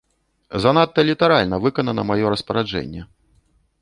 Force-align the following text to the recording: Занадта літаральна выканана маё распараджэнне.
Занадта 0.63 1.03
літаральна 1.09 1.59
выканана 1.67 2.01
маё 2.13 2.25
распараджэнне. 2.35 3.01